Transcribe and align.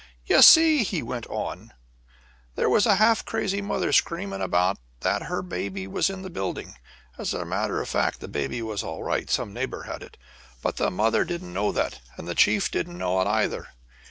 "You 0.25 0.41
see," 0.41 0.81
he 0.81 1.03
went 1.03 1.27
on, 1.27 1.73
"there 2.55 2.71
was 2.71 2.87
a 2.87 2.95
half 2.95 3.23
crazy 3.23 3.61
mother 3.61 3.93
screaming 3.93 4.41
around 4.41 4.79
that 5.01 5.21
her 5.21 5.43
baby 5.43 5.85
was 5.85 6.09
in 6.09 6.23
the 6.23 6.31
building. 6.31 6.73
As 7.19 7.35
a 7.35 7.45
matter 7.45 7.79
of 7.79 7.87
fact, 7.87 8.19
the 8.19 8.27
baby 8.27 8.63
was 8.63 8.81
all 8.81 9.03
right 9.03 9.29
some 9.29 9.53
neighbors 9.53 9.85
had 9.85 10.01
it 10.01 10.17
but 10.63 10.77
the 10.77 10.89
mother 10.89 11.23
didn't 11.23 11.53
know 11.53 11.71
that, 11.73 11.99
and 12.17 12.27
the 12.27 12.33
chief 12.33 12.71
didn't 12.71 12.97
know 12.97 13.21
it, 13.21 13.27
either. 13.27 13.67